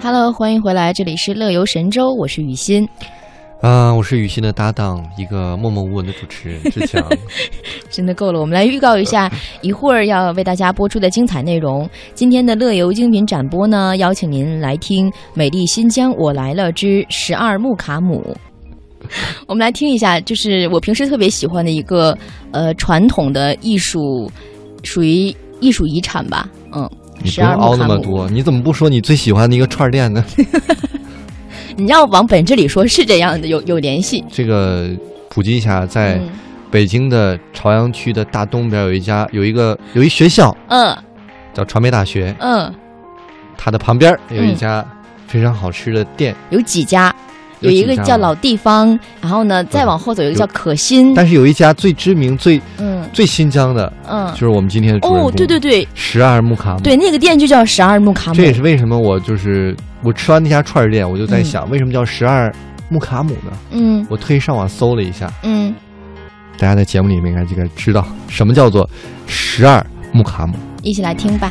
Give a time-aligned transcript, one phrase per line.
[0.00, 2.88] Hello，欢迎回来，这里是乐游神州，我是雨欣。
[3.60, 7.04] 啊、我是雨欣的搭档，一个默默无闻的主持人志强。
[7.90, 9.30] 真的够了，我们来预告一下
[9.60, 11.88] 一会儿要为大家播出的精彩内容。
[12.14, 18.24] 今天的乐游精品展播呢，邀请您来听《美丽新疆我来了之十二木卡姆》。
[19.48, 22.16] 我们来听一下，就是我平时特别喜欢的一个
[22.52, 24.30] 呃传统的艺术，
[24.84, 26.48] 属于艺术遗产吧。
[26.72, 27.88] 嗯，十你不用凹二木卡姆。
[27.88, 30.24] 那么多，你怎么不说你最喜欢的一个串儿店呢？
[31.76, 34.24] 你要往本质里说，是这样的，有有联系。
[34.30, 34.88] 这个
[35.28, 36.28] 普及一下，在嗯
[36.70, 40.96] 北京的朝阳区的大东边有一家有一个有一学校嗯
[41.54, 42.72] 叫传媒大学，嗯，
[43.56, 44.84] 它的旁边有一嗯家
[45.26, 47.14] 非常好吃的店，有几家，
[47.60, 51.14] 有一个叫老地方，然后呢，再往后走有一个叫可心。
[51.14, 56.80] 但是有一家最知名、最嗯最新疆的，嗯就，是我们今天的哦，对对对十二木卡姆。
[56.80, 58.42] 对，那个店就叫十二木卡姆这。
[58.44, 62.52] 也是为什么我就是我吃完那家串儿店，我就在嗯想，为什么叫十二
[62.88, 63.52] 木卡姆呢？
[63.72, 65.74] 嗯我特意上网搜了一下，嗯，
[66.58, 68.88] 大家在节目里面应该这个知道什么叫做
[69.26, 70.54] 十二木卡姆。
[70.82, 71.50] 一起来听吧。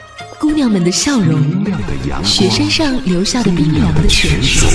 [0.41, 1.39] 姑娘们的笑容，
[2.23, 4.67] 雪山上留下的冰凉的泉水，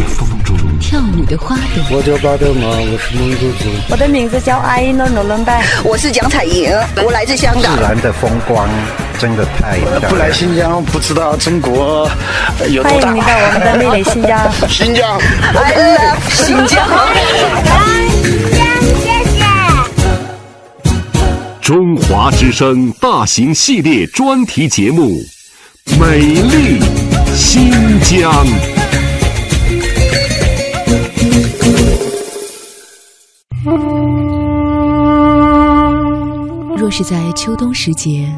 [0.79, 3.69] 跳舞的花朵，我叫巴德玛，我是蒙古族。
[3.91, 6.71] 我的名字叫阿依诺努伦拜，我是蒋彩莹，
[7.05, 7.83] 我来自香港自。
[7.83, 8.69] 然的风光
[9.19, 10.09] 真的太漂亮。
[10.09, 12.09] 不来新疆不知道中国
[12.61, 13.21] 呃有多大欢迎你。
[13.21, 14.49] 到我们的美丽新疆。
[14.69, 15.19] 新疆
[15.53, 16.89] I love 新疆。
[21.61, 25.11] 中华之声大型系列专题节目
[25.95, 26.81] 《美丽
[27.35, 27.71] 新
[28.01, 28.47] 疆》。
[36.77, 38.31] 若是在秋冬时节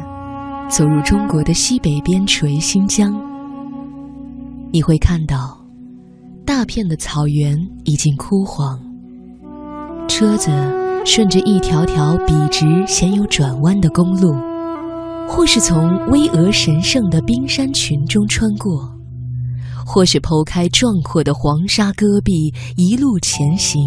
[0.69, 3.13] 走入中国的西北边陲新疆，
[4.71, 5.59] 你会看到
[6.45, 8.79] 大片的草原已经枯黄，
[10.07, 10.49] 车子
[11.05, 14.33] 顺着一条条笔直鲜有转弯的公路，
[15.29, 18.91] 或是从巍峨神圣的冰山群中穿过，
[19.85, 23.79] 或是剖开壮阔的黄沙戈壁一路前行，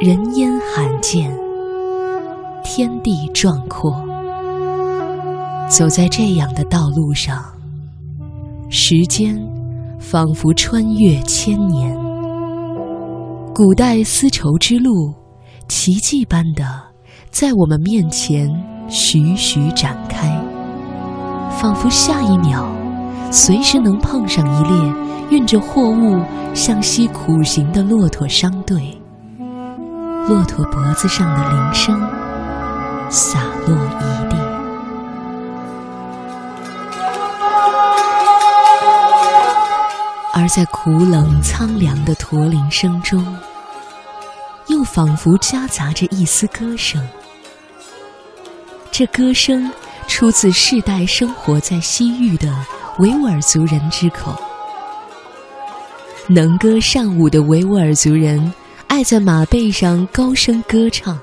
[0.00, 1.30] 人烟罕见。
[2.64, 3.92] 天地壮阔。
[5.68, 7.44] 走在这样的道路上，
[8.70, 9.38] 时间
[9.98, 11.96] 仿佛穿越千年。
[13.54, 15.12] 古代丝绸之路，
[15.68, 16.64] 奇迹般的
[17.30, 18.48] 在我们面前
[18.88, 20.28] 徐徐展开，
[21.60, 22.64] 仿佛下一秒，
[23.30, 24.94] 随时能碰上一列
[25.30, 26.22] 运着货物
[26.54, 29.00] 向西苦行的骆驼商队。
[30.26, 32.00] 骆驼脖子上的铃声。
[33.10, 34.36] 洒落一地。
[40.34, 43.24] 而在苦冷苍凉的驼铃声中，
[44.66, 47.02] 又仿佛夹杂着一丝歌声。
[48.98, 49.72] 这歌声
[50.08, 52.52] 出自世代生活在西域的
[52.98, 54.34] 维吾尔族人之口。
[56.26, 58.52] 能歌善舞的维吾尔族人，
[58.88, 61.16] 爱在马背上高声歌唱。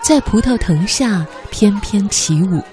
[0.00, 2.64] 在葡萄藤下翩翩起舞，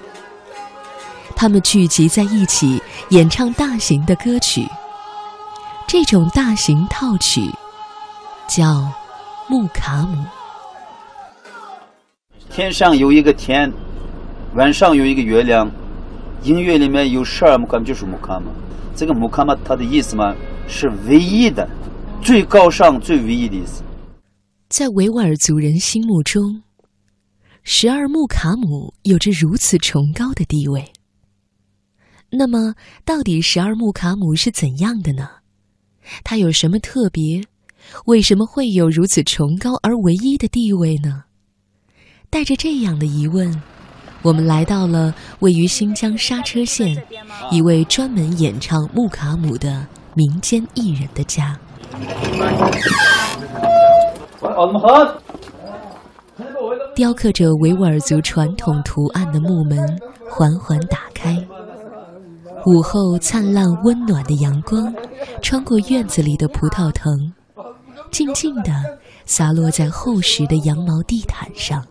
[1.36, 4.66] 他们聚集在一起演唱大型的歌曲。
[5.90, 7.54] 这种大型套曲
[8.48, 8.90] 叫
[9.50, 10.24] 木卡姆。
[12.50, 13.72] 天上有一个天，
[14.56, 15.70] 晚上有一个月亮，
[16.44, 18.48] 音乐里面有十二木卡姆，就是木卡姆。
[18.96, 20.36] 这个木卡姆它的意思嘛，
[20.68, 21.70] 是唯一的、
[22.20, 23.84] 最高尚、最唯一的意思。
[24.68, 26.64] 在维吾尔族人心目中，
[27.62, 30.84] 十二木卡姆有着如此崇高的地位。
[32.32, 32.74] 那么，
[33.06, 35.30] 到底十二木卡姆是怎样的呢？
[36.24, 37.44] 它有什么特别？
[38.06, 41.26] 为什么会有如此崇高而唯一的地位呢？
[42.32, 43.50] 带着这样的疑问，
[44.22, 47.02] 我们来到了位于新疆莎车县
[47.52, 51.58] 一位专门演唱木卡姆的民间艺人的家。
[56.96, 59.80] 雕刻着维吾尔族传统图案的木门
[60.30, 61.38] 缓缓打开，
[62.66, 64.94] 午后灿烂温暖的阳光，
[65.42, 67.32] 穿过院子里的葡萄藤，
[68.12, 68.72] 静静地
[69.26, 71.82] 洒落在厚实的羊毛地毯上。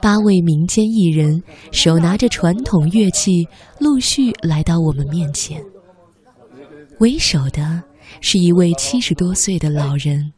[0.00, 3.46] 八位民间艺人手拿着传统乐器，
[3.80, 5.62] 陆续来到我们面前。
[6.98, 7.82] 为首的
[8.20, 10.32] 是一位七十多岁的老人，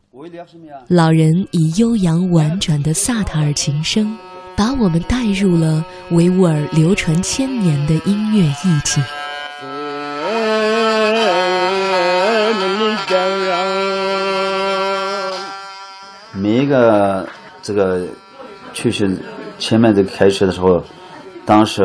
[0.88, 4.16] 老人以悠扬婉转的萨塔尔琴声，
[4.56, 9.02] 把我们带入了维吾尔流传千年的音乐意境。
[16.34, 17.28] 每一个
[17.62, 18.06] 这个
[18.72, 19.08] 曲序
[19.58, 20.82] 前面这个开始的时候，
[21.44, 21.82] 当时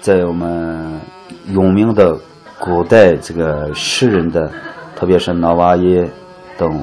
[0.00, 1.00] 在我们
[1.48, 2.16] 有名的
[2.58, 4.50] 古代这个诗人的，
[4.94, 6.08] 特别是纳瓦耶
[6.56, 6.80] 等，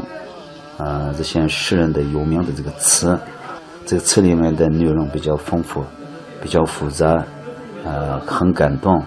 [0.77, 3.17] 呃这些诗人的有名的这个词，
[3.85, 5.83] 这个词里面的内容比较丰富，
[6.41, 7.23] 比较复杂，
[7.85, 9.01] 呃很感动，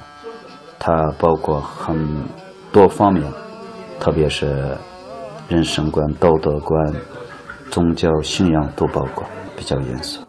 [0.78, 2.24] 它包括很
[2.72, 3.22] 多方面，
[4.00, 4.76] 特别是
[5.48, 6.92] 人生观、道德观、
[7.70, 9.24] 宗教信仰都包括，
[9.56, 10.20] 比较严肃。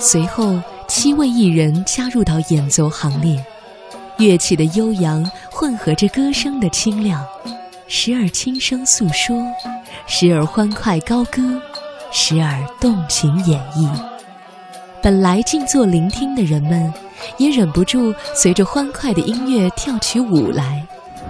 [0.00, 0.58] 随后，
[0.88, 3.44] 七位艺人加入到演奏行列，
[4.16, 7.22] 乐器的悠扬混合着歌声的清亮，
[7.86, 9.36] 时而轻声诉说，
[10.06, 11.42] 时而欢快高歌，
[12.10, 13.86] 时而动情演绎。
[15.02, 16.90] 本来静坐聆听的人们，
[17.36, 20.82] 也忍不住随着欢快的音乐跳起舞来。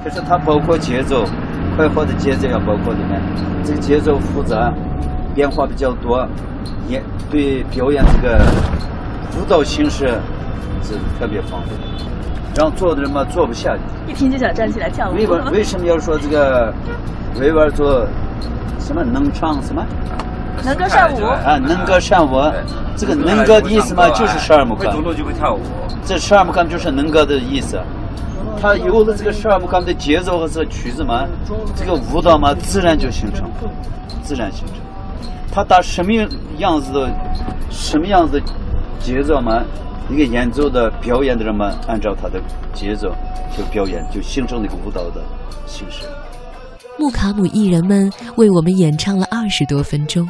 [0.05, 1.25] 可是它包括节奏，
[1.76, 3.20] 快活的节奏要包括里面，
[3.62, 4.73] 这个节奏复杂，
[5.34, 6.26] 变化比较多，
[6.88, 8.38] 也对表演这个
[9.38, 10.19] 舞蹈形式
[10.82, 11.78] 是特别方便，
[12.55, 14.11] 让坐的人嘛坐不下去。
[14.11, 15.14] 一听就想站起来跳舞。
[15.14, 16.73] 为什为什么要说这个
[17.38, 17.84] 维吾尔族
[18.81, 19.84] 什么能唱什么？
[20.64, 22.40] 能歌善舞啊，能歌善舞。
[22.96, 24.88] 这个能歌的意思嘛，就是十二木卡。
[24.88, 25.61] 会走路就会跳舞。
[26.06, 27.78] 这十二木卡就是能歌的意思。
[28.61, 31.26] 它有了这个十二木卡姆的节奏和这曲子嘛，
[31.76, 33.50] 这个舞蹈嘛，自然就形成，
[34.23, 34.76] 自然形成。
[35.53, 36.12] 它打什么
[36.58, 37.11] 样子的，
[37.70, 38.43] 什么样子
[38.99, 39.62] 节奏嘛，
[40.11, 42.41] 一个演奏的表演的人们按照他的
[42.75, 43.14] 节奏
[43.56, 45.23] 就表演，就形成那个舞蹈的
[45.67, 46.06] 形式。
[46.99, 50.29] 木卡姆艺人们为我们演唱了二十多分钟，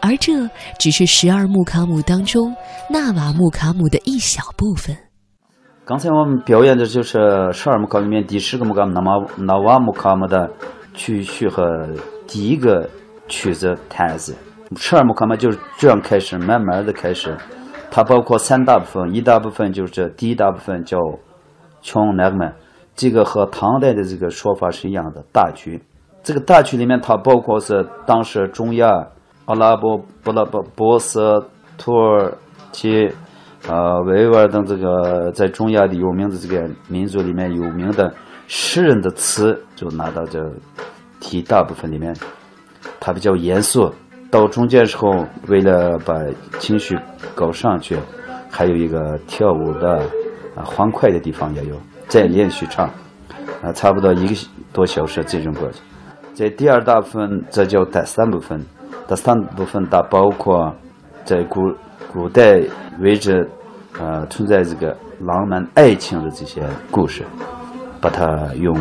[0.00, 0.32] 而这
[0.78, 2.54] 只是十二木卡姆当中
[2.90, 4.96] 纳瓦木卡姆的一小部分。
[5.86, 7.20] 刚才我们表演的就是
[7.52, 10.50] 十二木卡里面第十个木卡姆纳瓦纳瓦木卡姆的
[10.94, 11.86] 曲序和
[12.26, 12.90] 第一个
[13.28, 14.34] 曲子台子。
[14.74, 17.36] 十二木卡姆就是这样开始，慢慢的开始。
[17.88, 20.98] 它包括三大部分，一大部分就是这第一大部分叫
[21.82, 22.52] 琼奈曼，
[22.96, 25.80] 这个和唐代的这个说法是一样的大曲。
[26.24, 28.88] 这个大曲里面它包括是当时中亚、
[29.44, 31.44] 阿拉伯、布拉伯、波斯、
[31.78, 32.34] 土耳
[32.72, 33.08] 其。
[33.68, 38.14] 呃，维吾尔等这个在中亚的有名的这个民族里面有名的
[38.46, 40.38] 诗人的词，就拿到这
[41.18, 42.14] 题大部分里面，
[43.00, 43.92] 它比较严肃。
[44.30, 46.14] 到中间时候，为了把
[46.58, 46.96] 情绪
[47.34, 47.96] 搞上去，
[48.50, 49.98] 还有一个跳舞的
[50.54, 51.76] 啊欢快的地方也有，
[52.06, 52.88] 再连续唱，
[53.62, 54.34] 啊，差不多一个
[54.72, 55.80] 多小时这种过程。
[56.34, 58.64] 在第二大部分，这叫第三部分，
[59.08, 60.72] 第三部分它包括
[61.24, 61.60] 在古
[62.12, 62.60] 古代
[63.00, 63.48] 为止。
[63.98, 67.24] 呃，存在这个浪漫爱情的这些故事，
[67.98, 68.76] 把它用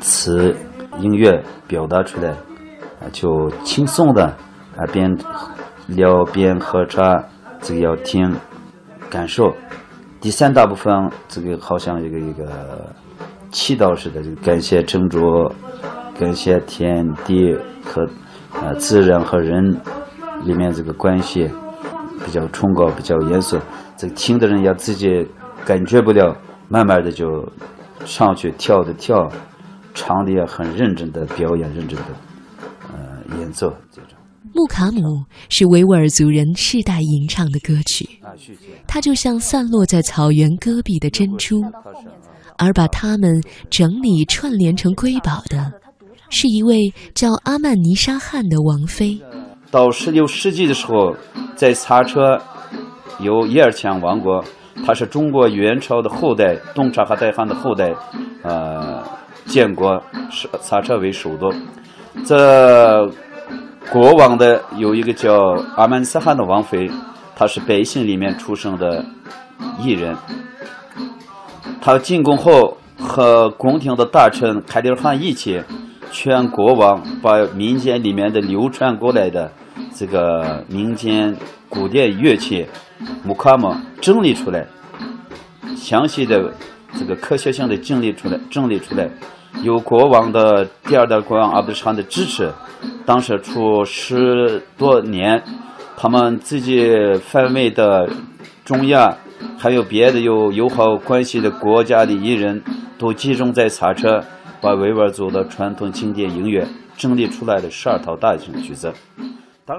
[0.00, 0.56] 词、
[1.00, 4.24] 音乐表达出来，啊，就轻松的
[4.74, 5.14] 啊，边
[5.86, 7.22] 聊边喝茶，
[7.60, 8.34] 这个要听
[9.10, 9.54] 感受。
[10.18, 12.90] 第三大部分，这个好像一个一个
[13.50, 15.52] 祈祷似的，就感谢斟酌，
[16.18, 18.02] 感谢天地和
[18.50, 19.78] 啊自然和人
[20.44, 21.50] 里面这个关系
[22.24, 23.58] 比较崇高，比较严肃。
[23.96, 25.08] 这听的人要自己
[25.64, 26.36] 感觉不了，
[26.68, 27.46] 慢慢的就
[28.04, 29.30] 上去跳的跳，
[29.94, 32.04] 唱的也很认真的表演，认真的
[32.92, 34.18] 呃演奏这种。
[34.54, 35.00] 木卡姆
[35.48, 38.06] 是维吾尔族人世代吟唱的歌曲，
[38.86, 41.62] 它就像散落在草原戈壁的珍珠，
[42.58, 45.72] 而把它们整理串联成瑰宝的，
[46.28, 49.18] 是一位叫阿曼尼沙汗的王妃。
[49.72, 51.16] 到十六世纪的时候，
[51.56, 52.40] 在刹车。
[53.20, 54.42] 有叶尔羌王国，
[54.84, 57.94] 他是中国元朝的后代，东察哈代汗的后代，
[58.42, 59.00] 呃，
[59.46, 61.52] 建国是萨车为首都。
[62.24, 63.06] 这
[63.92, 65.36] 国王的有一个叫
[65.76, 66.90] 阿曼斯汗的王妃，
[67.36, 69.04] 她是百姓里面出生的
[69.78, 70.16] 艺人。
[71.80, 75.62] 他进宫后和宫廷的大臣凯里尔汗一起
[76.10, 79.52] 全国王把民间里面的流传过来的
[79.94, 81.36] 这个民间
[81.68, 82.66] 古典乐器
[83.24, 84.66] 木卡姆整理出来，
[85.76, 86.52] 详细的
[86.98, 89.08] 这个科学性的整理出来，整理出来，
[89.62, 92.50] 有国王的第二代国王阿布什汗的支持，
[93.04, 95.42] 当时出十多年，
[95.96, 98.08] 他们自己范围的
[98.64, 99.16] 中亚，
[99.58, 102.62] 还有别的有友好关系的国家的艺人，
[102.98, 104.22] 都集中在萨车。
[104.62, 106.64] 把维吾尔族的传统经典音乐
[106.96, 108.92] 整理出来的十二套大型曲子。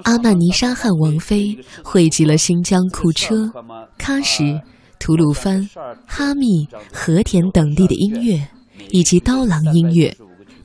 [0.03, 3.51] 阿曼尼沙汗王妃汇集了新疆库车、
[3.99, 4.61] 喀什、
[4.99, 5.67] 吐鲁番、
[6.07, 8.47] 哈密、和田等地的音乐，
[8.91, 10.15] 以及刀郎音乐，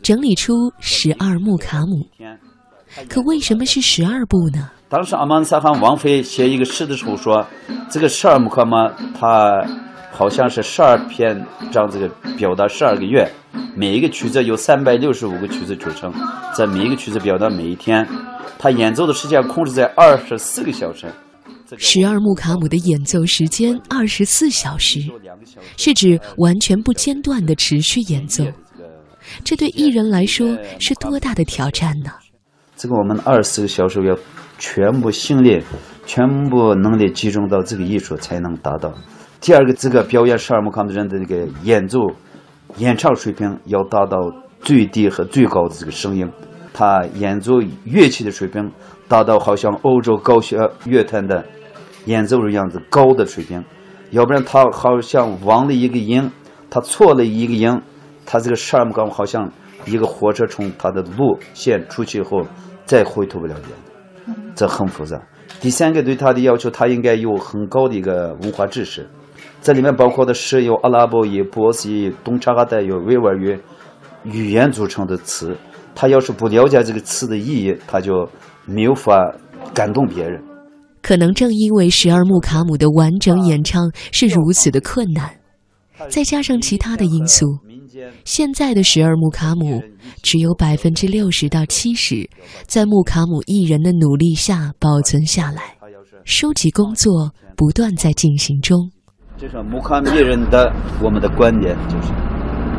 [0.03, 2.07] 整理出十二木卡姆。
[3.09, 4.71] 可为什么是十二部呢？
[4.89, 7.45] 当时阿曼尼沙汗王妃写一个诗的时候说
[7.91, 8.77] ：“这个十二木卡姆，
[9.19, 9.63] 它
[10.11, 12.09] 好像是十二篇章，这个
[12.39, 13.31] 表达十二个月。”
[13.75, 16.13] 每一个曲子由三百六十五个曲子组成，
[16.57, 18.07] 在每一个曲子表达每一天，
[18.59, 21.07] 他演奏的时间控制在二十四个小时。
[21.77, 25.01] 十二木卡姆的演奏时间二十四小时，
[25.77, 28.45] 是指完全不间断的持续演奏。
[29.45, 32.11] 这对艺人来说是多大的挑战呢？
[32.77, 34.17] 这个我们二十四个小时要
[34.59, 35.63] 全部心力、
[36.07, 38.95] 全部能力集中到这个艺术才能达到。
[39.41, 41.99] 第二个，这个表演十二木卡姆的人的那个演奏。
[42.77, 44.19] 演唱水平要达到
[44.61, 46.31] 最低和最高的这个声音，
[46.73, 48.71] 他演奏乐器的水平
[49.09, 51.45] 达到好像欧洲高学乐团的
[52.05, 53.65] 演奏的样子高的水平，
[54.11, 56.31] 要不然他好像忘了一个音，
[56.71, 57.81] 他错了一个音，
[58.25, 59.51] 他这个十二木好像
[59.87, 62.43] 一个火车从他的路线出去以后
[62.85, 65.21] 再回头不了的，这很复杂。
[65.61, 69.09] 第三个对他的要求，他应该有很高的一个文化知识。
[69.61, 73.59] 这里面包括的是由阿拉伯语、波斯语、东察哈代有维吾尔语
[74.23, 75.57] 语言组成的词。
[76.01, 78.13] 他要是不了解这个词的意义，他就
[78.67, 79.35] 没有法
[79.75, 80.41] 感动别人。
[81.03, 85.29] 可能正因为十二木卡姆的完整演唱是如此的困难，
[86.09, 87.47] 再加上其他的因素，
[88.25, 89.83] 现在的十二木卡姆
[90.23, 92.31] 只有百分之六十到七十
[92.69, 95.63] 在木卡姆艺人的努力下保存下来，
[96.25, 98.89] 收集工作不断在进行中。
[99.37, 102.13] 这是木卡姆艺人的我们的观点，就是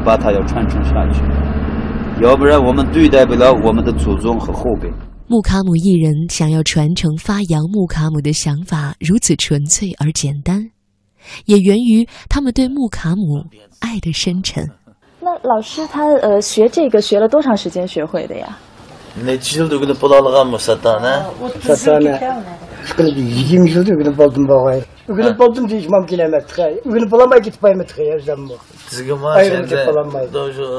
[0.05, 1.21] 把它要传承下去，
[2.21, 4.91] 要不然我们对待不了我们的祖宗和后辈。
[5.27, 10.69] 穆卡姆一人想要传承发扬穆卡姆的想法如此纯粹而简单，
[11.45, 13.45] 也源于他们对穆卡姆
[13.79, 14.67] 爱的深沉。
[15.21, 18.57] 那老师他呃学这个学了多长时间学会的呀？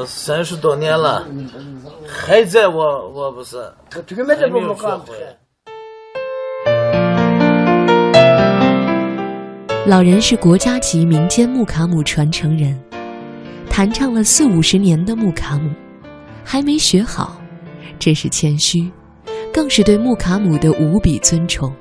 [0.07, 1.27] 三十多年了，
[2.07, 3.57] 还在我我不是。
[9.87, 12.79] 老人是国家级民间木卡姆传承人，
[13.69, 15.71] 弹唱了四五十年的木卡姆，
[16.45, 17.41] 还没学好，
[17.99, 18.91] 这是谦虚，
[19.53, 21.73] 更是对木卡姆的无比尊崇。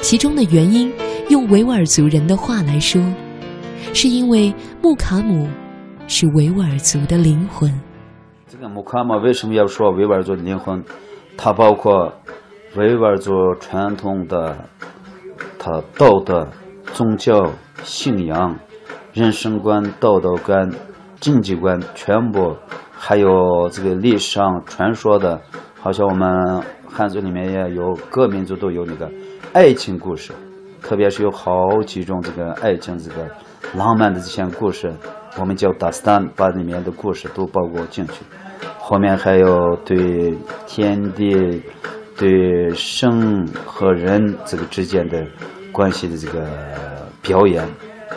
[0.00, 0.92] 其中的原因。
[1.28, 3.00] 用维吾尔族人的话来说，
[3.94, 4.52] 是因为
[4.82, 5.48] 木卡姆
[6.08, 7.72] 是维吾尔族的灵魂。
[8.48, 10.82] 这个木卡姆为什么要说维吾尔族的灵魂？
[11.36, 12.12] 它包括
[12.74, 14.56] 维吾尔族传统的
[15.56, 16.48] 它道德、
[16.92, 17.52] 宗教
[17.84, 18.58] 信仰、
[19.12, 20.68] 人生观、道德观、
[21.20, 22.56] 经济观，全部
[22.90, 25.40] 还有这个历史上传说的，
[25.80, 29.08] 好像我们汉族里面也有，各民族都有那个
[29.52, 30.32] 爱情故事。
[30.80, 33.28] 特别是有好几种这个爱情、这个
[33.74, 34.92] 浪漫的这些故事，
[35.38, 38.22] 我们叫达斯坦，把里面的故事都包括进去。
[38.78, 40.34] 后面还有对
[40.66, 41.62] 天地、
[42.16, 45.24] 对生和人这个之间的
[45.72, 46.46] 关系的这个
[47.20, 47.68] 表演、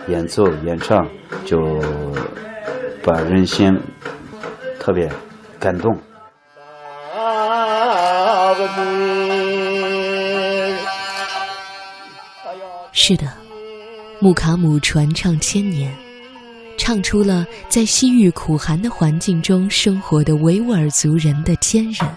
[0.08, 1.06] 演奏、演唱，
[1.46, 1.60] 就
[3.04, 3.78] 把人心
[4.80, 5.10] 特别
[5.60, 5.98] 感动。
[13.06, 13.28] 是的，
[14.22, 15.94] 木卡姆传唱千年，
[16.78, 22.10] 唱出了在西域苦寒的环境中生活的维吾尔族人的坚韧，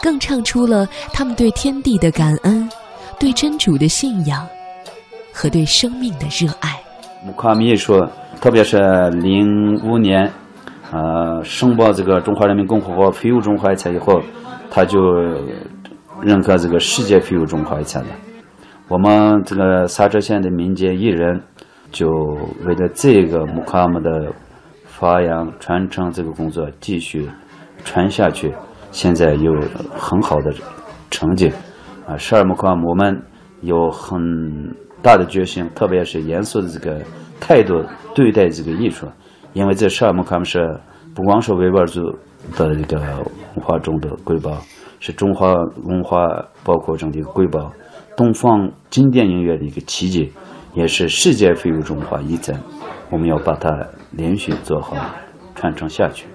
[0.00, 2.70] 更唱出了他们对天地的感恩、
[3.18, 4.46] 对真主的信仰
[5.32, 6.80] 和对生命的热爱。
[7.24, 8.08] 木卡米说，
[8.40, 10.32] 特别是零五年。
[10.90, 14.22] 呃，申报这个中华人民共和国非物质文化遗产以后，
[14.70, 14.98] 他就
[16.22, 18.08] 认可这个世界非物质文化遗产了。
[18.88, 21.42] 我们这个萨车县的民间艺人，
[21.90, 22.08] 就
[22.64, 24.32] 为了这个木卡姆的
[24.86, 27.28] 发扬传承这个工作继续
[27.84, 28.54] 传下去，
[28.90, 29.52] 现在有
[29.94, 30.50] 很好的
[31.10, 31.52] 成绩
[32.06, 32.16] 啊！
[32.16, 33.22] 十二木卡姆我们
[33.60, 34.18] 有很
[35.02, 36.98] 大的决心，特别是严肃的这个
[37.38, 39.06] 态度对待这个艺术，
[39.52, 40.80] 因为这十二木卡姆是
[41.14, 42.00] 不光是维吾尔族
[42.56, 42.98] 的一个
[43.56, 44.56] 文化中的瑰宝，
[45.00, 45.52] 是中华
[45.84, 46.26] 文化
[46.64, 47.72] 包括整体的瑰宝，
[48.16, 50.32] 东方经典音乐的一个奇迹。
[50.74, 52.54] 也是世界非物质文化遗产，
[53.10, 53.70] 我们要把它
[54.12, 54.94] 连续做好，
[55.56, 56.26] 传承下去。